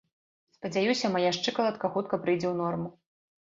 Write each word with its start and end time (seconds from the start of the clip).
Спадзяюся, 0.55 1.11
мая 1.17 1.31
шчыкалатка 1.37 1.93
хутка 1.99 2.15
прыйдзе 2.25 2.47
ў 2.53 2.63
норму. 2.65 2.93